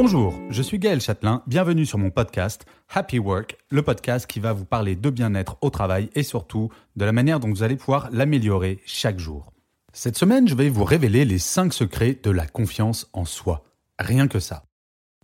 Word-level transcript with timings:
Bonjour, 0.00 0.40
je 0.48 0.62
suis 0.62 0.78
Gaël 0.78 1.00
Châtelain, 1.00 1.42
bienvenue 1.48 1.84
sur 1.84 1.98
mon 1.98 2.10
podcast 2.10 2.66
Happy 2.88 3.18
Work, 3.18 3.58
le 3.68 3.82
podcast 3.82 4.28
qui 4.28 4.38
va 4.38 4.52
vous 4.52 4.64
parler 4.64 4.94
de 4.94 5.10
bien-être 5.10 5.56
au 5.60 5.70
travail 5.70 6.08
et 6.14 6.22
surtout 6.22 6.70
de 6.94 7.04
la 7.04 7.10
manière 7.10 7.40
dont 7.40 7.48
vous 7.48 7.64
allez 7.64 7.74
pouvoir 7.74 8.08
l'améliorer 8.12 8.78
chaque 8.86 9.18
jour. 9.18 9.52
Cette 9.92 10.16
semaine, 10.16 10.46
je 10.46 10.54
vais 10.54 10.68
vous 10.68 10.84
révéler 10.84 11.24
les 11.24 11.40
5 11.40 11.72
secrets 11.72 12.16
de 12.22 12.30
la 12.30 12.46
confiance 12.46 13.08
en 13.12 13.24
soi. 13.24 13.64
Rien 13.98 14.28
que 14.28 14.38
ça. 14.38 14.62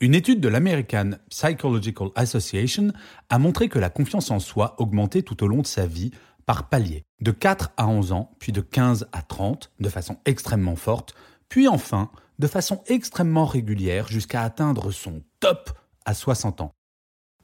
Une 0.01 0.13
étude 0.13 0.41
de 0.41 0.49
l'American 0.49 1.13
Psychological 1.31 2.09
Association 2.17 2.89
a 3.31 3.39
montré 3.39 3.69
que 3.69 3.79
la 3.79 3.91
confiance 3.91 4.33
en 4.33 4.41
soi 4.41 4.75
augmentait 4.79 5.23
tout 5.23 5.41
au 5.45 5.47
long 5.47 5.63
de 5.63 5.69
sa 5.69 5.87
vie 5.87 6.11
par 6.47 6.69
paliers, 6.69 7.05
de 7.21 7.31
4 7.31 7.71
à 7.77 7.87
11 7.87 8.11
ans, 8.11 8.33
puis 8.41 8.51
de 8.51 8.61
15 8.61 9.07
à 9.13 9.23
30, 9.23 9.71
de 9.79 9.89
façon 9.89 10.17
extrêmement 10.25 10.75
forte, 10.75 11.15
puis 11.49 11.69
enfin 11.69 12.11
de 12.39 12.47
façon 12.47 12.83
extrêmement 12.87 13.47
régulière 13.47 14.09
jusqu'à 14.09 14.43
atteindre 14.43 14.91
son 14.91 15.23
top 15.41 15.71
à 16.05 16.15
60 16.15 16.61
ans. 16.61 16.73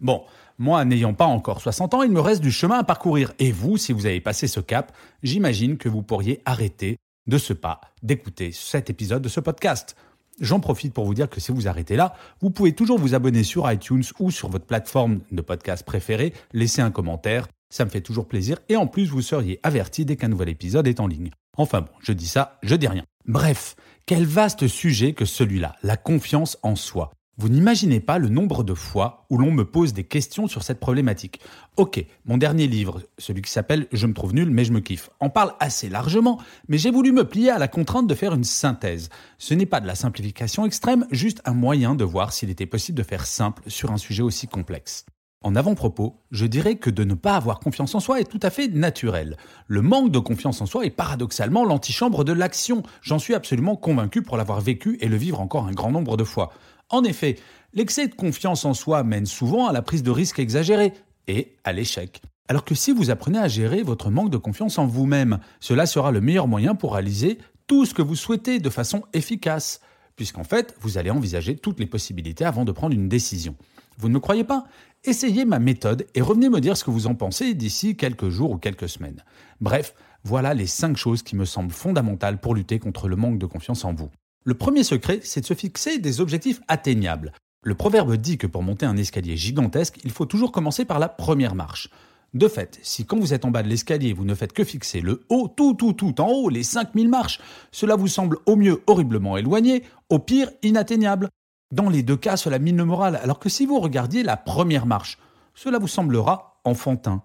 Bon, 0.01 0.25
moi 0.59 0.85
n'ayant 0.85 1.15
pas 1.15 1.27
encore 1.27 1.61
60 1.61 1.95
ans, 1.95 2.03
il 2.03 2.11
me 2.11 2.21
reste 2.21 2.41
du 2.41 2.51
chemin 2.51 2.79
à 2.79 2.85
parcourir, 2.85 3.33
et 3.39 3.53
vous, 3.53 3.77
si 3.77 3.93
vous 3.93 4.07
avez 4.07 4.21
passé 4.21 4.47
ce 4.47 4.61
cap, 4.61 4.97
j'imagine 5.23 5.77
que 5.77 5.89
vous 5.89 6.03
pourriez 6.03 6.41
arrêter 6.45 6.97
de 7.27 7.39
ce 7.39 7.53
pas 7.53 7.81
d'écouter 8.03 8.51
cet 8.53 8.91
épisode 8.91 9.23
de 9.23 9.29
ce 9.29 9.41
podcast. 9.41 9.97
J'en 10.41 10.59
profite 10.59 10.95
pour 10.95 11.05
vous 11.05 11.15
dire 11.15 11.29
que 11.29 11.39
si 11.39 11.53
vous 11.53 11.69
arrêtez 11.69 11.97
là, 11.97 12.15
vous 12.41 12.51
pouvez 12.51 12.73
toujours 12.73 12.99
vous 12.99 13.15
abonner 13.15 13.43
sur 13.43 13.71
iTunes 13.71 14.05
ou 14.19 14.31
sur 14.31 14.49
votre 14.49 14.65
plateforme 14.65 15.21
de 15.31 15.43
podcast 15.43 15.85
préférée, 15.85 16.33
laisser 16.55 16.81
un 16.81 16.91
commentaire, 16.91 17.47
ça 17.69 17.85
me 17.85 17.91
fait 17.91 18.01
toujours 18.01 18.27
plaisir 18.27 18.59
et 18.71 18.77
en 18.77 18.87
plus 18.87 19.11
vous 19.11 19.23
seriez 19.23 19.61
averti 19.63 20.07
dès 20.07 20.17
qu'un 20.17 20.29
nouvel 20.29 20.49
épisode 20.49 20.89
est 20.89 20.99
en 20.99 21.07
ligne. 21.07 21.31
Enfin 21.57 21.83
bon, 21.83 21.93
je 22.01 22.13
dis 22.13 22.27
ça, 22.27 22.59
je 22.63 22.75
dis 22.75 22.89
rien. 22.89 23.05
Bref, 23.27 23.77
quel 24.07 24.25
vaste 24.25 24.67
sujet 24.67 25.13
que 25.13 25.25
celui-là, 25.25 25.77
la 25.83 25.97
confiance 25.97 26.59
en 26.63 26.75
soi. 26.75 27.13
Vous 27.37 27.49
n'imaginez 27.49 28.01
pas 28.01 28.19
le 28.19 28.29
nombre 28.29 28.65
de 28.65 28.75
fois 28.75 29.25
où 29.31 29.39
l'on 29.39 29.51
me 29.51 29.65
pose 29.65 29.93
des 29.93 30.05
questions 30.05 30.47
sur 30.47 30.62
cette 30.62 30.81
problématique. 30.81 31.41
Ok, 31.77 32.05
mon 32.25 32.39
dernier 32.39 32.67
livre, 32.67 33.03
celui 33.19 33.41
qui 33.41 33.51
s'appelle 33.51 33.87
Je 33.93 34.07
me 34.07 34.15
trouve 34.15 34.35
nul 34.35 34.51
mais 34.51 34.65
je 34.65 34.73
me 34.73 34.81
kiffe, 34.81 35.11
en 35.21 35.31
parle 35.31 35.55
assez 35.61 35.89
largement, 35.89 36.39
mais 36.69 36.77
j'ai 36.77 36.91
voulu 36.91 37.12
me 37.12 37.25
plier 37.25 37.51
à 37.51 37.59
la 37.59 37.69
contrainte 37.69 38.07
de 38.07 38.15
faire 38.15 38.35
une 38.35 38.45
synthèse. 38.45 39.11
Ce 39.39 39.55
n'est 39.55 39.65
pas 39.65 39.81
de 39.81 39.87
la 39.87 39.95
simplification 39.95 40.67
extrême, 40.67 41.07
juste 41.11 41.41
un 41.45 41.55
moyen 41.55 41.95
de 41.95 42.05
voir 42.05 42.33
s'il 42.33 42.51
était 42.51 42.67
possible 42.67 42.99
de 42.99 43.05
faire 43.05 43.27
simple 43.27 43.62
sur 43.69 43.91
un 43.91 43.99
sujet 43.99 44.23
aussi 44.23 44.49
complexe. 44.49 45.07
En 45.43 45.57
avant-propos, 45.57 46.21
je 46.31 46.45
dirais 46.45 46.77
que 46.77 46.91
de 46.91 47.03
ne 47.03 47.15
pas 47.15 47.35
avoir 47.35 47.61
confiance 47.61 47.95
en 47.95 48.01
soi 48.01 48.21
est 48.21 48.31
tout 48.31 48.41
à 48.43 48.51
fait 48.51 48.69
naturel. 48.69 49.39
Le 49.69 49.81
manque 49.81 50.13
de 50.13 50.19
confiance 50.19 50.61
en 50.61 50.67
soi 50.67 50.85
est 50.85 50.91
paradoxalement 50.91 51.65
l'antichambre 51.65 52.25
de 52.25 52.35
l'action. 52.35 52.83
J'en 53.01 53.19
suis 53.19 53.33
absolument 53.33 53.75
convaincu 53.75 54.21
pour 54.21 54.37
l'avoir 54.37 54.61
vécu 54.61 54.99
et 55.01 55.09
le 55.09 55.17
vivre 55.17 55.41
encore 55.41 55.67
un 55.67 55.73
grand 55.73 55.91
nombre 55.91 56.19
de 56.19 56.25
fois. 56.25 56.53
En 56.91 57.05
effet, 57.05 57.37
l'excès 57.73 58.06
de 58.06 58.15
confiance 58.15 58.67
en 58.67 58.75
soi 58.75 59.03
mène 59.03 59.25
souvent 59.25 59.67
à 59.67 59.73
la 59.73 59.81
prise 59.81 60.03
de 60.03 60.11
risques 60.11 60.41
exagérés 60.41 60.93
et 61.27 61.56
à 61.65 61.73
l'échec. 61.73 62.21
Alors 62.49 62.67
que 62.67 62.75
si 62.75 62.93
vous 62.93 63.09
apprenez 63.09 63.39
à 63.39 63.49
gérer 63.49 63.83
votre 63.83 64.11
manque 64.11 64.31
de 64.31 64.37
confiance 64.37 64.77
en 64.77 64.84
vous-même, 64.84 65.39
cela 65.59 65.87
sera 65.87 66.11
le 66.11 66.21
meilleur 66.21 66.49
moyen 66.49 66.75
pour 66.75 66.93
réaliser 66.93 67.39
tout 67.67 67.87
ce 67.87 67.95
que 67.95 68.03
vous 68.03 68.17
souhaitez 68.17 68.59
de 68.59 68.69
façon 68.69 69.05
efficace, 69.15 69.81
puisqu'en 70.20 70.44
fait, 70.44 70.76
vous 70.82 70.98
allez 70.98 71.08
envisager 71.08 71.56
toutes 71.56 71.81
les 71.81 71.86
possibilités 71.86 72.44
avant 72.44 72.66
de 72.66 72.72
prendre 72.72 72.94
une 72.94 73.08
décision. 73.08 73.56
Vous 73.97 74.10
ne 74.10 74.12
me 74.12 74.20
croyez 74.20 74.44
pas? 74.44 74.66
Essayez 75.03 75.47
ma 75.47 75.58
méthode 75.58 76.06
et 76.14 76.20
revenez 76.20 76.50
me 76.50 76.60
dire 76.60 76.76
ce 76.76 76.84
que 76.84 76.91
vous 76.91 77.06
en 77.06 77.14
pensez 77.14 77.54
d'ici 77.54 77.97
quelques 77.97 78.28
jours 78.28 78.50
ou 78.50 78.58
quelques 78.58 78.91
semaines. 78.91 79.25
Bref, 79.62 79.94
voilà 80.22 80.53
les 80.53 80.66
5 80.66 80.98
choses 80.98 81.22
qui 81.22 81.36
me 81.36 81.47
semblent 81.47 81.72
fondamentales 81.72 82.38
pour 82.38 82.54
lutter 82.54 82.78
contre 82.78 83.08
le 83.08 83.16
manque 83.16 83.38
de 83.38 83.47
confiance 83.47 83.86
en 83.86 83.94
vous. 83.94 84.10
Le 84.44 84.53
premier 84.53 84.84
secret, 84.84 85.20
c'est 85.22 85.41
de 85.41 85.47
se 85.47 85.54
fixer 85.54 85.98
des 85.98 86.20
objectifs 86.20 86.60
atteignables. 86.69 87.32
Le 87.62 87.75
proverbe 87.75 88.14
dit 88.16 88.37
que 88.37 88.47
pour 88.47 88.62
monter 88.62 88.84
un 88.84 88.98
escalier 88.98 89.38
gigantesque, 89.38 90.00
il 90.04 90.10
faut 90.10 90.26
toujours 90.26 90.52
commencer 90.52 90.84
par 90.84 90.98
la 90.98 91.08
première 91.08 91.54
marche. 91.54 91.88
De 92.33 92.47
fait, 92.47 92.79
si 92.83 93.05
quand 93.05 93.19
vous 93.19 93.35
êtes 93.35 93.45
en 93.45 93.51
bas 93.51 93.65
de 93.65 93.69
l'escalier, 93.69 94.13
vous 94.13 94.25
ne 94.25 94.37
faites 94.37 94.53
que 94.53 94.63
fixer 94.63 95.01
le 95.01 95.25
haut, 95.31 95.49
tout, 95.49 95.75
tout, 95.75 95.93
tout 95.95 96.21
en 96.21 96.29
haut, 96.29 96.49
les 96.49 96.63
5000 96.63 97.09
marches, 97.09 97.41
cela 97.73 97.97
vous 97.97 98.07
semble 98.07 98.39
au 98.47 98.55
mieux 98.55 98.83
horriblement 98.87 99.37
éloigné, 99.37 99.83
au 100.11 100.21
pire 100.21 100.51
inatteignable. 100.63 101.29
Dans 101.73 101.89
les 101.89 102.05
deux 102.05 102.17
cas, 102.17 102.37
cela 102.37 102.61
mine 102.61 102.77
le 102.77 102.85
moral, 102.85 103.17
alors 103.17 103.41
que 103.41 103.49
si 103.49 103.67
vous 103.67 103.81
regardiez 103.81 104.23
la 104.23 104.37
première 104.37 104.87
marche, 104.87 105.19
cela 105.55 105.79
vous 105.79 105.89
semblera 105.89 106.61
enfantin. 106.65 107.23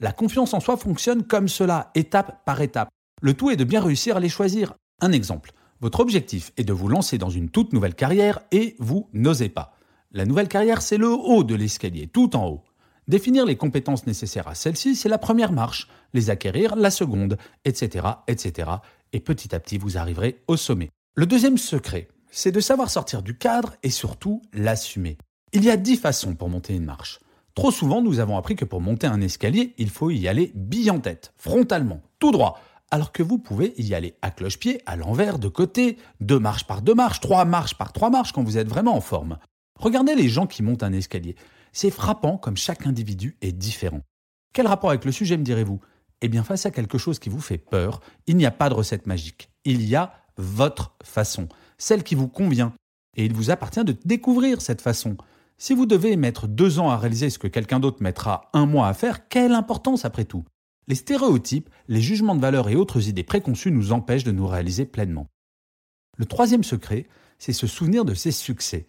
La 0.00 0.12
confiance 0.12 0.54
en 0.54 0.60
soi 0.60 0.78
fonctionne 0.78 1.24
comme 1.24 1.48
cela, 1.48 1.90
étape 1.94 2.44
par 2.46 2.62
étape. 2.62 2.88
Le 3.20 3.34
tout 3.34 3.50
est 3.50 3.56
de 3.56 3.64
bien 3.64 3.82
réussir 3.82 4.16
à 4.16 4.20
les 4.20 4.28
choisir. 4.28 4.74
Un 5.00 5.12
exemple. 5.12 5.52
Votre 5.80 6.00
objectif 6.00 6.52
est 6.56 6.64
de 6.64 6.72
vous 6.72 6.88
lancer 6.88 7.18
dans 7.18 7.30
une 7.30 7.50
toute 7.50 7.72
nouvelle 7.72 7.94
carrière 7.94 8.40
et 8.50 8.76
vous 8.78 9.08
n'osez 9.12 9.48
pas. 9.48 9.74
La 10.12 10.24
nouvelle 10.24 10.48
carrière, 10.48 10.80
c'est 10.80 10.96
le 10.96 11.10
haut 11.10 11.44
de 11.44 11.54
l'escalier, 11.54 12.06
tout 12.06 12.34
en 12.34 12.46
haut. 12.46 12.64
Définir 13.08 13.46
les 13.46 13.56
compétences 13.56 14.06
nécessaires 14.06 14.48
à 14.48 14.54
celle-ci, 14.54 14.94
c'est 14.94 15.08
la 15.08 15.16
première 15.16 15.50
marche, 15.50 15.88
les 16.12 16.28
acquérir 16.28 16.76
la 16.76 16.90
seconde, 16.90 17.38
etc.. 17.64 18.06
Et 19.14 19.20
petit 19.20 19.54
à 19.54 19.60
petit, 19.60 19.78
vous 19.78 19.96
arriverez 19.96 20.42
au 20.46 20.58
sommet. 20.58 20.90
Le 21.14 21.24
deuxième 21.24 21.56
secret, 21.56 22.08
c'est 22.30 22.52
de 22.52 22.60
savoir 22.60 22.90
sortir 22.90 23.22
du 23.22 23.38
cadre 23.38 23.76
et 23.82 23.88
surtout 23.88 24.42
l'assumer. 24.52 25.16
Il 25.54 25.64
y 25.64 25.70
a 25.70 25.78
dix 25.78 25.96
façons 25.96 26.34
pour 26.34 26.50
monter 26.50 26.74
une 26.74 26.84
marche. 26.84 27.20
Trop 27.54 27.70
souvent, 27.70 28.02
nous 28.02 28.20
avons 28.20 28.36
appris 28.36 28.56
que 28.56 28.66
pour 28.66 28.82
monter 28.82 29.06
un 29.06 29.22
escalier, 29.22 29.74
il 29.78 29.88
faut 29.88 30.10
y 30.10 30.28
aller 30.28 30.52
bille 30.54 30.90
en 30.90 31.00
tête, 31.00 31.32
frontalement, 31.38 32.02
tout 32.18 32.30
droit, 32.30 32.60
alors 32.90 33.10
que 33.10 33.22
vous 33.22 33.38
pouvez 33.38 33.72
y 33.78 33.94
aller 33.94 34.16
à 34.20 34.30
cloche-pied, 34.30 34.82
à 34.84 34.96
l'envers, 34.96 35.38
de 35.38 35.48
côté, 35.48 35.96
deux 36.20 36.38
marches 36.38 36.66
par 36.66 36.82
deux 36.82 36.94
marches, 36.94 37.20
trois 37.20 37.46
marches 37.46 37.74
par 37.74 37.94
trois 37.94 38.10
marches 38.10 38.32
quand 38.32 38.42
vous 38.42 38.58
êtes 38.58 38.68
vraiment 38.68 38.94
en 38.94 39.00
forme. 39.00 39.38
Regardez 39.78 40.14
les 40.14 40.28
gens 40.28 40.46
qui 40.46 40.62
montent 40.62 40.82
un 40.82 40.92
escalier. 40.92 41.36
C'est 41.72 41.90
frappant 41.90 42.36
comme 42.36 42.56
chaque 42.56 42.86
individu 42.86 43.36
est 43.40 43.52
différent. 43.52 44.02
Quel 44.52 44.66
rapport 44.66 44.90
avec 44.90 45.04
le 45.04 45.12
sujet, 45.12 45.36
me 45.36 45.44
direz-vous? 45.44 45.80
Eh 46.20 46.28
bien, 46.28 46.42
face 46.42 46.66
à 46.66 46.70
quelque 46.70 46.98
chose 46.98 47.18
qui 47.18 47.28
vous 47.28 47.40
fait 47.40 47.58
peur, 47.58 48.00
il 48.26 48.36
n'y 48.36 48.46
a 48.46 48.50
pas 48.50 48.68
de 48.68 48.74
recette 48.74 49.06
magique. 49.06 49.50
Il 49.64 49.82
y 49.82 49.94
a 49.94 50.12
votre 50.36 50.96
façon, 51.02 51.48
celle 51.76 52.02
qui 52.02 52.14
vous 52.14 52.28
convient. 52.28 52.72
Et 53.16 53.24
il 53.24 53.32
vous 53.32 53.50
appartient 53.50 53.84
de 53.84 53.96
découvrir 54.04 54.60
cette 54.60 54.80
façon. 54.80 55.16
Si 55.58 55.74
vous 55.74 55.86
devez 55.86 56.16
mettre 56.16 56.46
deux 56.46 56.78
ans 56.78 56.90
à 56.90 56.96
réaliser 56.96 57.30
ce 57.30 57.38
que 57.38 57.48
quelqu'un 57.48 57.80
d'autre 57.80 58.02
mettra 58.02 58.48
un 58.52 58.66
mois 58.66 58.88
à 58.88 58.94
faire, 58.94 59.28
quelle 59.28 59.52
importance 59.52 60.04
après 60.04 60.24
tout? 60.24 60.44
Les 60.86 60.94
stéréotypes, 60.94 61.68
les 61.88 62.00
jugements 62.00 62.36
de 62.36 62.40
valeur 62.40 62.68
et 62.68 62.76
autres 62.76 63.08
idées 63.08 63.24
préconçues 63.24 63.72
nous 63.72 63.92
empêchent 63.92 64.24
de 64.24 64.32
nous 64.32 64.46
réaliser 64.46 64.86
pleinement. 64.86 65.26
Le 66.16 66.26
troisième 66.26 66.64
secret, 66.64 67.06
c'est 67.38 67.52
se 67.52 67.66
souvenir 67.66 68.04
de 68.04 68.14
ses 68.14 68.32
succès. 68.32 68.88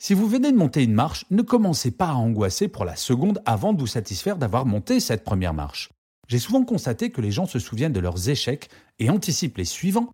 Si 0.00 0.14
vous 0.14 0.28
venez 0.28 0.52
de 0.52 0.56
monter 0.56 0.84
une 0.84 0.94
marche, 0.94 1.24
ne 1.30 1.42
commencez 1.42 1.90
pas 1.90 2.10
à 2.10 2.14
angoisser 2.14 2.68
pour 2.68 2.84
la 2.84 2.94
seconde 2.94 3.42
avant 3.44 3.72
de 3.72 3.80
vous 3.80 3.88
satisfaire 3.88 4.38
d'avoir 4.38 4.64
monté 4.64 5.00
cette 5.00 5.24
première 5.24 5.54
marche. 5.54 5.90
J'ai 6.28 6.38
souvent 6.38 6.64
constaté 6.64 7.10
que 7.10 7.20
les 7.20 7.32
gens 7.32 7.46
se 7.46 7.58
souviennent 7.58 7.92
de 7.92 7.98
leurs 7.98 8.28
échecs 8.28 8.70
et 9.00 9.10
anticipent 9.10 9.58
les 9.58 9.64
suivants, 9.64 10.12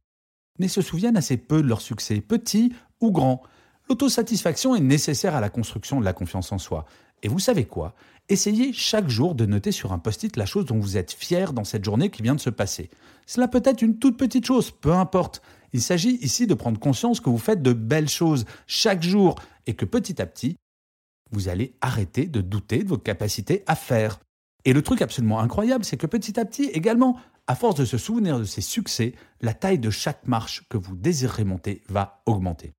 mais 0.59 0.69
se 0.69 0.81
souviennent 0.81 1.19
assez 1.19 1.37
peu 1.37 1.61
de 1.61 1.69
leurs 1.69 1.83
succès, 1.83 2.23
petits 2.23 2.73
ou 3.03 3.13
grands. 3.13 3.43
L'autosatisfaction 3.91 4.75
est 4.75 4.81
nécessaire 4.81 5.35
à 5.35 5.43
la 5.43 5.51
construction 5.51 6.01
de 6.01 6.07
la 6.07 6.15
confiance 6.15 6.51
en 6.51 6.59
soi. 6.59 6.87
Et 7.23 7.29
vous 7.29 7.39
savez 7.39 7.67
quoi? 7.67 7.95
Essayez 8.31 8.73
chaque 8.73 9.11
jour 9.11 9.35
de 9.35 9.45
noter 9.45 9.71
sur 9.71 9.93
un 9.93 9.99
post-it 9.99 10.35
la 10.39 10.47
chose 10.47 10.65
dont 10.65 10.79
vous 10.79 10.97
êtes 10.97 11.13
fier 11.13 11.53
dans 11.53 11.65
cette 11.65 11.85
journée 11.85 12.09
qui 12.09 12.23
vient 12.23 12.35
de 12.35 12.41
se 12.41 12.49
passer. 12.49 12.89
Cela 13.27 13.49
peut 13.49 13.63
être 13.67 13.83
une 13.83 13.99
toute 13.99 14.17
petite 14.17 14.47
chose, 14.47 14.71
peu 14.71 14.93
importe. 14.93 15.43
Il 15.75 15.83
s'agit 15.83 16.19
ici 16.23 16.47
de 16.47 16.55
prendre 16.55 16.79
conscience 16.79 17.21
que 17.21 17.29
vous 17.29 17.39
faites 17.39 17.61
de 17.61 17.75
belles 17.75 18.09
choses 18.09 18.47
chaque 18.67 19.03
jour 19.03 19.35
et 19.67 19.75
que 19.75 19.85
petit 19.85 20.21
à 20.21 20.27
petit, 20.27 20.57
vous 21.31 21.49
allez 21.49 21.77
arrêter 21.81 22.27
de 22.27 22.41
douter 22.41 22.85
de 22.85 22.89
votre 22.89 23.03
capacité 23.03 23.63
à 23.67 23.75
faire. 23.75 24.21
Et 24.65 24.73
le 24.73 24.83
truc 24.83 25.03
absolument 25.03 25.41
incroyable, 25.41 25.85
c'est 25.85 25.97
que 25.97 26.07
petit 26.07 26.39
à 26.39 26.45
petit 26.45 26.65
également, 26.65 27.19
à 27.47 27.55
force 27.55 27.75
de 27.75 27.85
se 27.85 27.99
souvenir 27.99 28.39
de 28.39 28.45
ces 28.45 28.63
succès, 28.63 29.15
la 29.41 29.53
taille 29.53 29.79
de 29.79 29.91
chaque 29.91 30.27
marche 30.27 30.67
que 30.69 30.79
vous 30.79 30.97
désirez 30.97 31.45
monter 31.45 31.83
va 31.89 32.23
augmenter. 32.27 32.73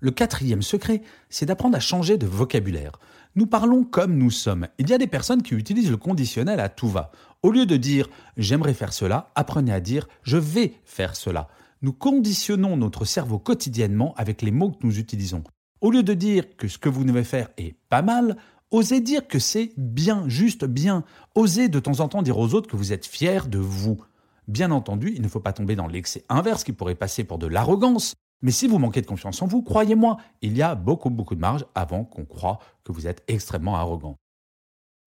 Le 0.00 0.10
quatrième 0.10 0.62
secret, 0.62 1.02
c'est 1.30 1.46
d'apprendre 1.46 1.76
à 1.76 1.80
changer 1.80 2.18
de 2.18 2.26
vocabulaire. 2.26 2.98
Nous 3.36 3.46
parlons 3.46 3.84
comme 3.84 4.18
nous 4.18 4.30
sommes. 4.30 4.68
Il 4.78 4.90
y 4.90 4.92
a 4.92 4.98
des 4.98 5.06
personnes 5.06 5.42
qui 5.42 5.54
utilisent 5.54 5.90
le 5.90 5.96
conditionnel 5.96 6.60
à 6.60 6.68
tout 6.68 6.88
va. 6.88 7.12
Au 7.42 7.50
lieu 7.50 7.64
de 7.64 7.76
dire 7.76 8.08
j'aimerais 8.36 8.74
faire 8.74 8.92
cela, 8.92 9.30
apprenez 9.34 9.72
à 9.72 9.80
dire 9.80 10.08
je 10.22 10.36
vais 10.36 10.74
faire 10.84 11.14
cela. 11.14 11.48
Nous 11.80 11.92
conditionnons 11.92 12.76
notre 12.76 13.04
cerveau 13.04 13.38
quotidiennement 13.38 14.14
avec 14.16 14.42
les 14.42 14.50
mots 14.50 14.72
que 14.72 14.86
nous 14.86 14.98
utilisons. 14.98 15.44
Au 15.84 15.90
lieu 15.90 16.02
de 16.02 16.14
dire 16.14 16.56
que 16.56 16.66
ce 16.66 16.78
que 16.78 16.88
vous 16.88 17.04
devez 17.04 17.24
faire 17.24 17.50
est 17.58 17.76
pas 17.90 18.00
mal, 18.00 18.38
osez 18.70 19.02
dire 19.02 19.28
que 19.28 19.38
c'est 19.38 19.74
bien, 19.76 20.26
juste 20.30 20.64
bien. 20.64 21.04
Osez 21.34 21.68
de 21.68 21.78
temps 21.78 22.00
en 22.00 22.08
temps 22.08 22.22
dire 22.22 22.38
aux 22.38 22.54
autres 22.54 22.70
que 22.70 22.76
vous 22.76 22.94
êtes 22.94 23.04
fier 23.04 23.46
de 23.48 23.58
vous. 23.58 24.02
Bien 24.48 24.70
entendu, 24.70 25.12
il 25.14 25.20
ne 25.20 25.28
faut 25.28 25.40
pas 25.40 25.52
tomber 25.52 25.76
dans 25.76 25.86
l'excès 25.86 26.24
inverse 26.30 26.64
qui 26.64 26.72
pourrait 26.72 26.94
passer 26.94 27.22
pour 27.22 27.36
de 27.36 27.46
l'arrogance. 27.46 28.14
Mais 28.40 28.50
si 28.50 28.66
vous 28.66 28.78
manquez 28.78 29.02
de 29.02 29.06
confiance 29.06 29.42
en 29.42 29.46
vous, 29.46 29.60
croyez-moi, 29.60 30.16
il 30.40 30.56
y 30.56 30.62
a 30.62 30.74
beaucoup, 30.74 31.10
beaucoup 31.10 31.34
de 31.34 31.40
marge 31.40 31.66
avant 31.74 32.04
qu'on 32.04 32.24
croie 32.24 32.60
que 32.82 32.92
vous 32.92 33.06
êtes 33.06 33.22
extrêmement 33.28 33.76
arrogant. 33.76 34.16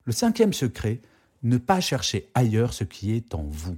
Le 0.03 0.11
cinquième 0.11 0.53
secret, 0.53 1.01
ne 1.41 1.57
pas 1.57 1.81
chercher 1.81 2.29
ailleurs 2.35 2.73
ce 2.73 2.83
qui 2.83 3.13
est 3.13 3.33
en 3.33 3.41
vous. 3.49 3.77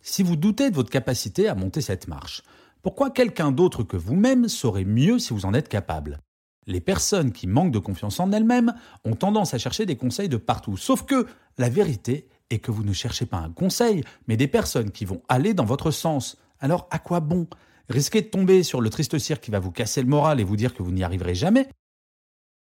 Si 0.00 0.24
vous 0.24 0.34
doutez 0.34 0.68
de 0.70 0.74
votre 0.74 0.90
capacité 0.90 1.46
à 1.46 1.54
monter 1.54 1.80
cette 1.80 2.08
marche, 2.08 2.42
pourquoi 2.82 3.10
quelqu'un 3.10 3.52
d'autre 3.52 3.84
que 3.84 3.96
vous-même 3.96 4.48
saurait 4.48 4.84
mieux 4.84 5.20
si 5.20 5.32
vous 5.32 5.46
en 5.46 5.54
êtes 5.54 5.68
capable? 5.68 6.18
Les 6.66 6.80
personnes 6.80 7.32
qui 7.32 7.46
manquent 7.46 7.72
de 7.72 7.78
confiance 7.78 8.18
en 8.18 8.32
elles-mêmes 8.32 8.74
ont 9.04 9.14
tendance 9.14 9.54
à 9.54 9.58
chercher 9.58 9.86
des 9.86 9.96
conseils 9.96 10.28
de 10.28 10.36
partout, 10.36 10.76
sauf 10.76 11.04
que 11.04 11.26
la 11.58 11.68
vérité 11.68 12.28
est 12.50 12.58
que 12.58 12.72
vous 12.72 12.82
ne 12.82 12.92
cherchez 12.92 13.24
pas 13.24 13.38
un 13.38 13.50
conseil, 13.50 14.02
mais 14.26 14.36
des 14.36 14.48
personnes 14.48 14.90
qui 14.90 15.04
vont 15.04 15.22
aller 15.28 15.54
dans 15.54 15.64
votre 15.64 15.92
sens. 15.92 16.36
Alors 16.58 16.88
à 16.90 16.98
quoi 16.98 17.20
bon? 17.20 17.46
Risquez 17.88 18.22
de 18.22 18.26
tomber 18.26 18.62
sur 18.64 18.80
le 18.80 18.90
triste 18.90 19.18
cirque 19.18 19.44
qui 19.44 19.50
va 19.50 19.60
vous 19.60 19.72
casser 19.72 20.02
le 20.02 20.08
moral 20.08 20.40
et 20.40 20.44
vous 20.44 20.56
dire 20.56 20.74
que 20.74 20.82
vous 20.82 20.92
n'y 20.92 21.04
arriverez 21.04 21.34
jamais? 21.34 21.68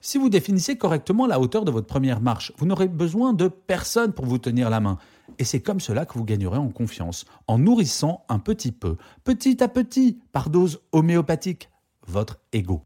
Si 0.03 0.17
vous 0.17 0.29
définissez 0.29 0.77
correctement 0.77 1.27
la 1.27 1.39
hauteur 1.39 1.63
de 1.63 1.71
votre 1.71 1.87
première 1.87 2.21
marche, 2.21 2.51
vous 2.57 2.65
n'aurez 2.65 2.87
besoin 2.87 3.33
de 3.33 3.47
personne 3.47 4.13
pour 4.13 4.25
vous 4.25 4.39
tenir 4.39 4.69
la 4.69 4.79
main. 4.79 4.97
Et 5.38 5.44
c'est 5.44 5.62
comme 5.62 5.80
cela 5.80 6.06
que 6.06 6.13
vous 6.13 6.25
gagnerez 6.25 6.57
en 6.57 6.69
confiance, 6.69 7.25
en 7.48 7.57
nourrissant 7.57 8.25
un 8.30 8.39
petit 8.39 8.72
peu, 8.72 8.98
petit 9.24 9.63
à 9.63 9.68
petit, 9.68 10.19
par 10.31 10.50
dose 10.50 10.81
homéopathique, 10.92 11.69
votre 12.07 12.39
ego. 12.54 12.83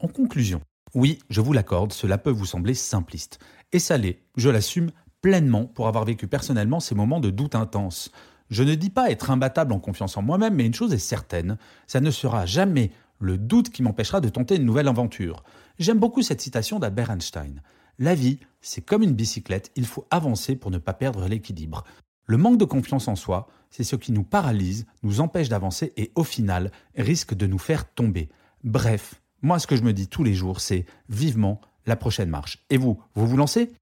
En 0.00 0.08
conclusion, 0.08 0.60
oui, 0.94 1.18
je 1.30 1.40
vous 1.40 1.52
l'accorde, 1.52 1.92
cela 1.92 2.18
peut 2.18 2.30
vous 2.30 2.46
sembler 2.46 2.74
simpliste. 2.74 3.38
Et 3.72 3.78
ça 3.78 3.96
l'est, 3.96 4.20
je 4.36 4.50
l'assume 4.50 4.90
pleinement 5.20 5.64
pour 5.64 5.88
avoir 5.88 6.04
vécu 6.04 6.26
personnellement 6.28 6.80
ces 6.80 6.94
moments 6.94 7.20
de 7.20 7.30
doute 7.30 7.54
intense. 7.54 8.10
Je 8.50 8.62
ne 8.62 8.74
dis 8.74 8.90
pas 8.90 9.10
être 9.10 9.30
imbattable 9.30 9.72
en 9.72 9.80
confiance 9.80 10.16
en 10.16 10.22
moi-même, 10.22 10.54
mais 10.54 10.66
une 10.66 10.74
chose 10.74 10.92
est 10.92 10.98
certaine, 10.98 11.56
ça 11.86 12.00
ne 12.00 12.10
sera 12.10 12.46
jamais 12.46 12.90
le 13.18 13.38
doute 13.38 13.70
qui 13.70 13.82
m'empêchera 13.82 14.20
de 14.20 14.28
tenter 14.28 14.56
une 14.56 14.66
nouvelle 14.66 14.88
aventure. 14.88 15.42
J'aime 15.78 15.98
beaucoup 15.98 16.22
cette 16.22 16.40
citation 16.40 16.78
d'Albert 16.78 17.10
Einstein. 17.10 17.62
La 17.98 18.14
vie, 18.14 18.40
c'est 18.60 18.80
comme 18.80 19.02
une 19.02 19.14
bicyclette, 19.14 19.70
il 19.76 19.86
faut 19.86 20.06
avancer 20.10 20.56
pour 20.56 20.70
ne 20.70 20.78
pas 20.78 20.94
perdre 20.94 21.28
l'équilibre. 21.28 21.84
Le 22.26 22.36
manque 22.36 22.58
de 22.58 22.64
confiance 22.64 23.06
en 23.06 23.16
soi, 23.16 23.46
c'est 23.70 23.84
ce 23.84 23.96
qui 23.96 24.10
nous 24.10 24.24
paralyse, 24.24 24.86
nous 25.02 25.20
empêche 25.20 25.48
d'avancer 25.48 25.92
et 25.96 26.10
au 26.14 26.24
final 26.24 26.72
risque 26.96 27.34
de 27.34 27.46
nous 27.46 27.58
faire 27.58 27.92
tomber. 27.92 28.30
Bref, 28.64 29.20
moi 29.42 29.58
ce 29.58 29.66
que 29.66 29.76
je 29.76 29.82
me 29.82 29.92
dis 29.92 30.08
tous 30.08 30.24
les 30.24 30.34
jours, 30.34 30.60
c'est 30.60 30.86
vivement 31.08 31.60
la 31.86 31.96
prochaine 31.96 32.30
marche. 32.30 32.64
Et 32.70 32.78
vous, 32.78 33.00
vous 33.14 33.26
vous 33.26 33.36
lancez? 33.36 33.72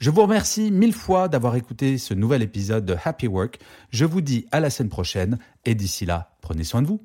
Je 0.00 0.10
vous 0.10 0.22
remercie 0.22 0.70
mille 0.70 0.94
fois 0.94 1.28
d'avoir 1.28 1.56
écouté 1.56 1.98
ce 1.98 2.14
nouvel 2.14 2.42
épisode 2.42 2.86
de 2.86 2.96
Happy 3.04 3.26
Work. 3.26 3.58
Je 3.90 4.04
vous 4.04 4.20
dis 4.20 4.46
à 4.52 4.60
la 4.60 4.70
semaine 4.70 4.90
prochaine 4.90 5.38
et 5.64 5.74
d'ici 5.74 6.06
là, 6.06 6.36
prenez 6.40 6.62
soin 6.64 6.82
de 6.82 6.86
vous. 6.86 7.04